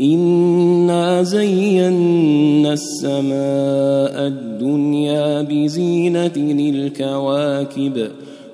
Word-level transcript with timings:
انا 0.00 1.22
زينا 1.22 2.72
السماء 2.72 4.26
الدنيا 4.26 5.42
بزينه 5.42 6.32
الكواكب 6.36 8.08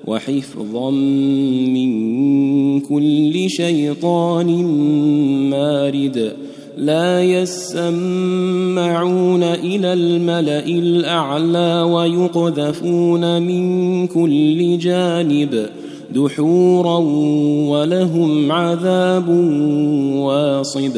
وحفظا 0.07 0.89
من 1.71 1.91
كل 2.79 3.49
شيطان 3.49 4.47
مارد 5.49 6.33
لا 6.77 7.23
يسمعون 7.23 7.83
إلى 9.43 9.93
الملا 9.93 10.65
الاعلى 10.65 11.81
ويقذفون 11.81 13.41
من 13.41 14.07
كل 14.07 14.77
جانب 14.77 15.65
دحورا 16.15 16.97
ولهم 17.69 18.51
عذاب 18.51 19.29
واصب 20.17 20.97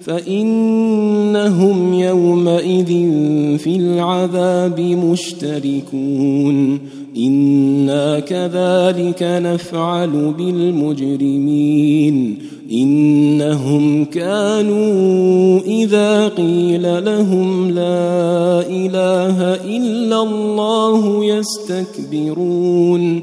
فإنهم 0.00 1.94
يومئذ 1.94 2.86
في 3.58 3.76
العذاب 3.76 4.80
مشتركون. 4.80 6.78
إنا 7.16 8.20
كذلك 8.20 9.22
نفعل 9.22 10.34
بالمجرمين. 10.38 12.38
إنهم 12.72 14.04
كانوا 14.04 15.60
إذا 15.60 16.28
قيل 16.28 17.04
لهم 17.04 17.70
لا 17.70 18.60
إله 18.68 19.54
إلا 19.76 20.22
الله 20.22 21.24
يستكبرون. 21.24 23.22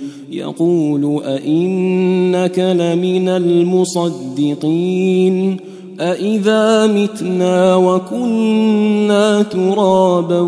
يقول 0.41 1.21
أئنك 1.25 2.59
لمن 2.59 3.29
المصدقين 3.29 4.91
أإذا 5.99 6.87
متنا 6.87 7.75
وكنا 7.75 9.41
ترابا 9.41 10.39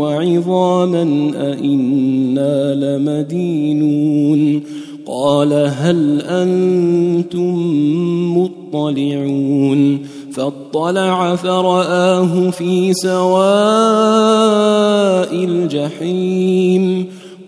وعظاما 0.00 1.30
أإنا 1.36 2.74
لمدينون 2.74 4.62
قال 5.06 5.52
هل 5.52 6.20
أنتم 6.20 7.54
مطلعون 8.38 9.98
فاطلع 10.32 11.36
فرآه 11.36 12.50
في 12.50 12.92
سواء 12.94 13.32
الجحيم 15.44 17.06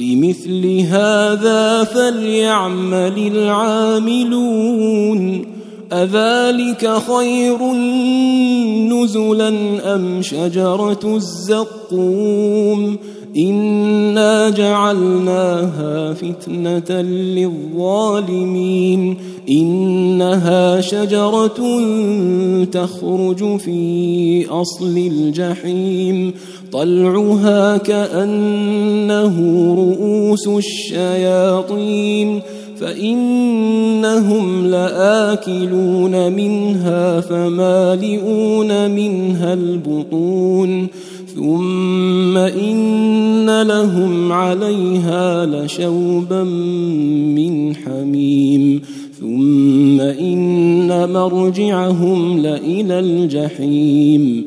لمثل 0.00 0.80
هذا 0.80 1.84
فليعمل 1.84 3.18
العاملون. 3.18 4.72
أذلك 5.92 6.92
خير 7.16 7.58
نزلا 8.92 9.48
أم 9.94 10.22
شجرة 10.22 11.00
الزقوم؟ 11.04 12.98
إنا 13.36 14.50
جعلناها 14.50 16.14
فتنة 16.14 17.00
للظالمين. 17.10 19.16
إنها 19.50 20.80
شجرة 20.80 21.80
تخرج 22.64 23.56
في 23.56 24.46
أصل 24.50 24.96
الجحيم. 24.96 26.32
طلعها 26.72 27.76
كأنه 27.76 29.36
رؤوس 29.74 30.48
الشياطين 30.48 32.40
فإنهم 32.80 34.66
لآكلون 34.66 36.32
منها 36.32 37.20
فمالئون 37.20 38.90
منها 38.90 39.54
البطون 39.54 40.86
ثم 41.36 42.36
إن 42.36 43.62
لهم 43.62 44.32
عليها 44.32 45.46
لشوبا 45.46 46.42
من 47.34 47.76
حميم 47.76 48.82
ثم 49.20 50.00
إن 50.00 51.12
مرجعهم 51.12 52.38
لإلى 52.38 52.98
الجحيم. 52.98 54.46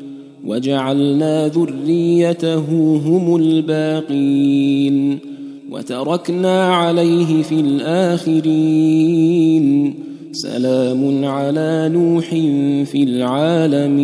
وجعلنا 0.45 1.47
ذريته 1.47 2.97
هم 3.05 3.35
الباقين 3.35 5.19
وتركنا 5.71 6.75
عليه 6.75 7.43
في 7.43 7.55
الآخرين. 7.55 8.51
سلام 10.31 11.25
على 11.25 11.89
نوح 11.93 12.29
في 12.91 13.03
العالمين. 13.03 14.01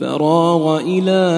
فراغ 0.00 0.80
إلى 0.80 1.32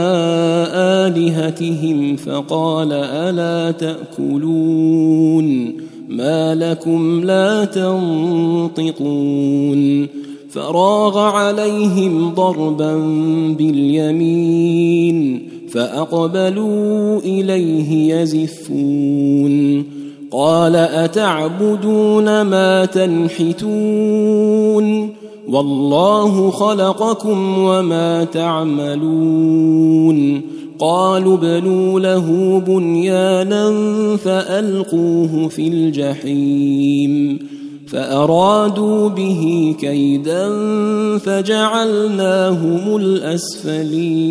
آلهتهم 0.74 2.16
فقال 2.16 2.92
ألا 2.92 3.70
تأكلون 3.70 5.46
ما 6.08 6.54
لكم 6.54 7.20
لا 7.24 7.64
تنطقون 7.64 9.00
فراغ 10.50 11.18
عليهم 11.18 12.34
ضربا 12.34 12.94
باليمين 13.58 15.48
فأقبلوا 15.68 17.18
إليه 17.18 18.14
يزفون 18.14 19.84
قال 20.30 20.76
أتعبدون 20.76 22.42
ما 22.42 22.84
تنحتون 22.84 24.40
والله 25.50 26.50
خلقكم 26.50 27.58
وما 27.58 28.24
تعملون. 28.24 30.40
قالوا 30.78 31.36
ابنوا 31.36 32.00
له 32.00 32.58
بنيانا 32.66 33.72
فألقوه 34.16 35.48
في 35.48 35.68
الجحيم. 35.68 37.38
فأرادوا 37.86 39.08
به 39.08 39.74
كيدا 39.80 40.48
فجعلناهم 41.18 42.96
الأسفلين. 42.96 44.24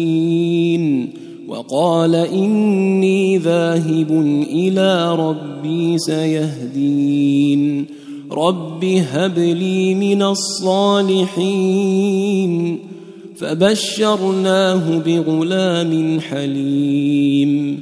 وقال 1.47 2.15
إني 2.15 3.37
ذاهب 3.37 4.11
إلى 4.51 5.15
ربي 5.15 5.97
سيهدين. 5.97 7.98
رب 8.31 8.85
هب 8.85 9.39
لي 9.39 9.95
من 9.95 10.23
الصالحين 10.23 11.69
فبشرناه 13.37 14.97
بغلام 15.05 16.19
حليم 16.19 17.79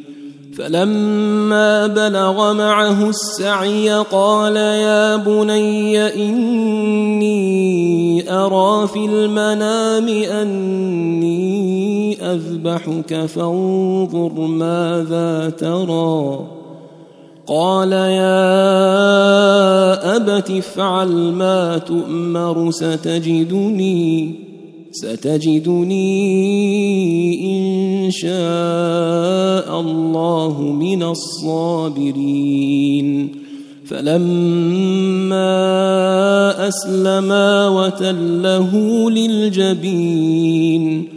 فلما 0.58 1.88
بلغ 1.88 2.54
معه 2.54 3.10
السعي 3.10 3.90
قال 3.90 4.56
يا 4.56 5.16
بني 5.16 6.08
اني 6.24 7.38
ارى 8.32 8.88
في 8.88 9.06
المنام 9.06 10.08
اني 10.08 11.38
اذبحك 12.32 13.26
فانظر 13.26 14.34
ماذا 14.42 15.50
ترى 15.50 16.57
قال 17.48 17.92
يا 17.92 18.48
أبت 20.16 20.52
افعل 20.52 21.12
ما 21.12 21.78
تؤمر 21.78 22.72
ستجدني 22.72 24.36
ستجدني 24.92 26.08
إن 27.58 28.12
شاء 28.12 29.82
الله 29.82 30.62
من 30.62 31.04
الصابرين. 31.04 32.28
فلما 33.86 35.48
أسلما 36.68 37.68
وتله 37.68 38.72
للجبين. 39.12 41.17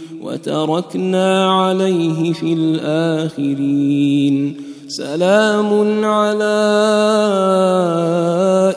وتركنا 0.23 1.51
عليه 1.51 2.33
في 2.33 2.53
الآخرين. 2.53 4.55
سلام 4.87 6.05
على 6.05 6.43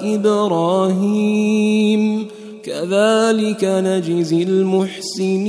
إبراهيم. 0.03 2.27
كذلك 2.63 3.65
نجزي 3.65 4.43
المحسنين. 4.43 5.45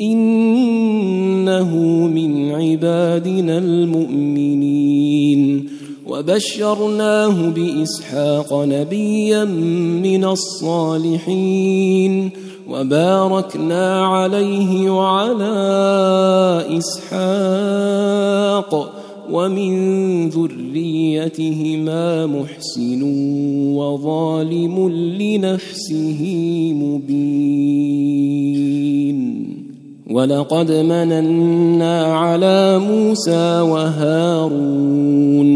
إنه 0.00 1.76
من 2.14 2.52
عبادنا 2.52 3.58
المؤمنين. 3.58 5.68
وبشرناه 6.06 7.48
بإسحاق 7.48 8.64
نبيا 8.64 9.44
من 10.02 10.24
الصالحين. 10.24 12.45
وباركنا 12.70 14.06
عليه 14.06 14.90
وعلى 14.90 15.54
إسحاق 16.78 18.72
ومن 19.32 19.72
ذريتهما 20.28 22.26
محسن 22.26 23.02
وظالم 23.76 24.88
لنفسه 24.88 26.22
مبين. 26.74 28.06
ولقد 30.10 30.70
مننا 30.72 32.04
على 32.04 32.78
موسى 32.78 33.60
وهارون. 33.60 35.55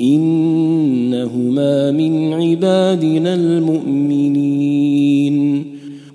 إنهما 0.00 1.90
من 1.90 2.32
عبادنا 2.32 3.34
المؤمنين. 3.34 4.54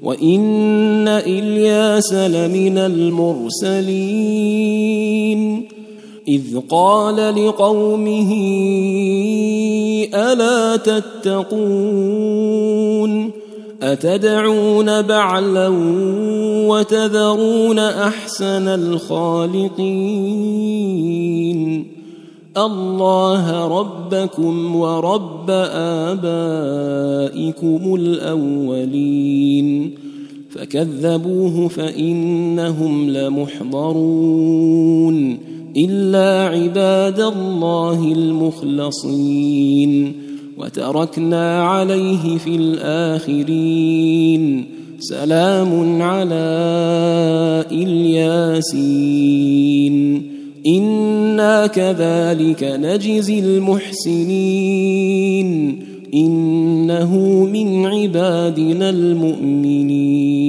وإن 0.03 1.08
إلياس 1.08 2.13
لمن 2.13 2.77
المرسلين. 2.77 4.19
إذ 6.27 6.60
قال 6.69 7.46
لقومه 7.46 8.34
ألا 10.06 10.77
تتقون 10.77 12.50
أتدعون 13.82 15.01
بعلا 15.01 15.68
وتذرون 16.68 17.79
أحسن 17.79 18.68
الخالقين 18.68 19.89
الله 22.58 23.68
ربكم 23.79 24.75
ورب 24.75 25.50
آبائكم 26.10 27.96
الأولين 27.96 29.96
فكذبوه 30.50 31.68
فإنهم 31.68 33.10
لمحضرون 33.10 34.70
إلا 35.86 36.48
عباد 36.48 37.19
الله 37.19 38.12
المخلصين 38.12 40.13
وتركنا 40.57 41.63
عليه 41.63 42.38
في 42.38 42.55
الآخرين. 42.55 44.65
سلام 45.00 46.01
على 46.01 46.55
إلياسين. 47.71 49.95
إنا 50.67 51.67
كذلك 51.67 52.63
نجزي 52.63 53.39
المحسنين. 53.39 55.50
إنه 56.13 57.17
من 57.53 57.86
عبادنا 57.86 58.89
المؤمنين. 58.89 60.49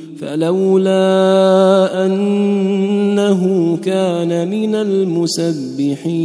فلولا 0.21 2.05
أنه 2.05 3.77
كان 3.77 4.47
من 4.47 4.75
المسبحين 4.75 6.19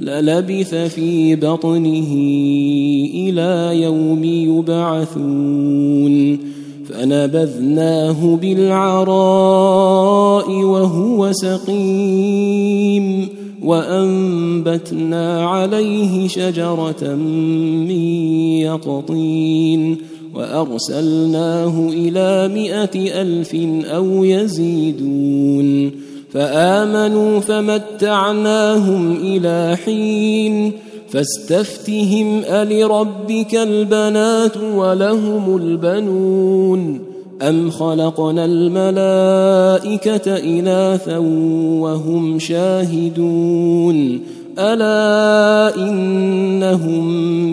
للبث 0.00 0.74
في 0.74 1.36
بطنه 1.36 2.12
إلى 3.14 3.80
يوم 3.82 4.24
يبعثون 4.24 5.58
فنبذناه 6.88 8.36
بالعراء 8.36 9.02
وهو 10.52 11.32
سقيم 11.32 13.28
وأنبتنا 13.62 15.46
عليه 15.46 16.28
شجرة 16.28 17.14
من 17.14 17.90
يقطين 18.60 20.12
وأرسلناه 20.34 21.88
إلى 21.88 22.48
مائه 22.48 23.22
ألف 23.22 23.54
أو 23.84 24.24
يزيدون 24.24 25.90
فآمنوا 26.32 27.40
فمتعناهم 27.40 29.16
إلى 29.22 29.76
حين 29.84 30.72
فاستفتهم 31.08 32.42
ألربك 32.44 33.54
البنات 33.54 34.56
ولهم 34.56 35.56
البنون 35.56 37.00
أم 37.42 37.70
خلقنا 37.70 38.44
الملائكة 38.44 40.36
إناثا 40.36 41.18
وهم 41.78 42.38
شاهدون 42.38 44.20
ألا 44.58 45.76
إنهم 45.76 47.04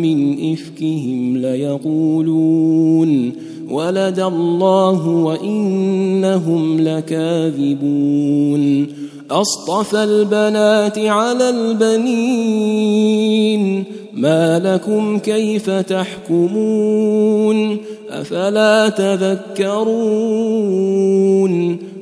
من 0.02 0.52
إفكهم 0.54 1.38
ليقولون 1.38 3.34
ولد 3.70 4.20
الله 4.20 5.08
وإنهم 5.08 6.82
لكاذبون 6.82 8.20
أصطفى 9.32 10.04
البنات 10.04 11.00
على 11.00 11.50
البنين 11.50 13.00
ما 14.14 14.60
لكم 14.60 15.20
كيف 15.20 15.70
تحكمون 15.70 16.98
أفلا 18.10 18.90
تذكرون 18.90 20.20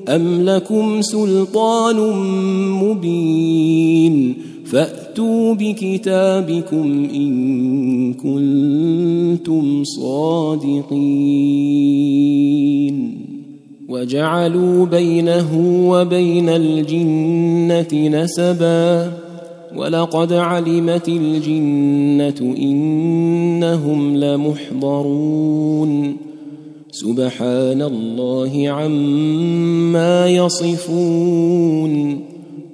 أم 0.09 0.41
لكم 0.45 1.01
سلطان 1.01 1.95
مبين 2.71 4.46
فأتوا 4.71 5.53
بكتابكم 5.53 7.09
إن 7.13 8.13
كنتم 8.13 9.83
صادقين. 9.83 10.87
وجعلوا 13.89 14.85
بينه 14.85 15.79
وبين 15.89 16.49
الجنة 16.49 17.93
نسبا. 17.93 19.11
ولقد 19.77 20.33
علمت 20.33 21.09
الجنة 21.09 22.55
إنهم 22.57 24.17
لمحضرون. 24.17 26.17
سبحان 26.91 27.81
الله 27.81 28.69
عما 28.69 30.27
يصفون. 30.27 32.26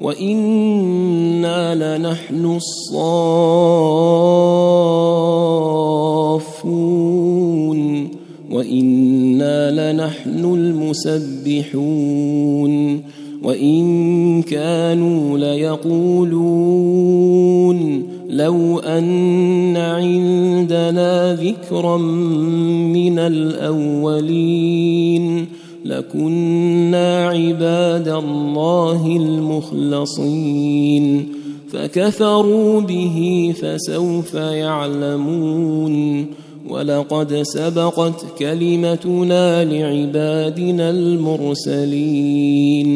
وأنا 0.00 1.74
لنحن 1.98 2.56
الصافون 2.56 4.00
وأنا 8.50 9.92
لنحن 9.92 10.44
المسبحون 10.44 11.90
وان 13.42 14.42
كانوا 14.42 15.38
ليقولون 15.38 16.90
لو 18.30 18.78
ان 18.78 19.76
عندنا 19.76 21.34
ذكرا 21.34 21.96
من 21.96 23.18
الاولين 23.18 25.09
لكنا 25.84 27.28
عباد 27.28 28.08
الله 28.08 29.16
المخلصين. 29.16 31.28
فكفروا 31.72 32.80
به 32.80 33.52
فسوف 33.60 34.34
يعلمون. 34.34 36.26
ولقد 36.68 37.42
سبقت 37.42 38.24
كلمتنا 38.38 39.64
لعبادنا 39.64 40.90
المرسلين. 40.90 42.90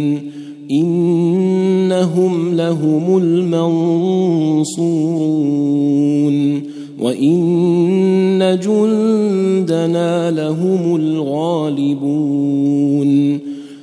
إنهم 0.70 2.56
لهم 2.56 3.18
المنصورون. 3.18 4.34
وان 7.04 8.60
جندنا 8.60 10.30
لهم 10.30 10.96
الغالبون 10.96 12.34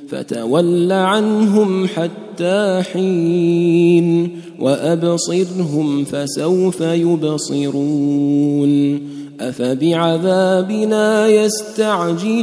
فتول 0.08 0.92
عنهم 0.92 1.86
حتى 1.86 2.82
حين 2.92 4.28
وابصرهم 4.60 6.04
فسوف 6.04 6.80
يبصرون 6.80 8.22
افبعذابنا 9.40 11.28
يستعجلون 11.28 12.42